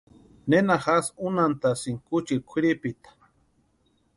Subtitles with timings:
[0.49, 3.09] ¿Nena jásï únhantasïnki kuchiri kwʼiripita?